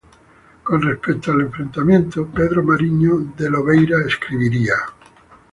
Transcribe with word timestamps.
Con 0.63 0.81
respecto 0.81 1.31
al 1.31 1.41
enfrentamiento, 1.41 2.25
Pedro 2.25 2.63
Mariño 2.63 3.19
de 3.37 3.51
Lobeira 3.51 3.97
escribiría:. 4.03 4.73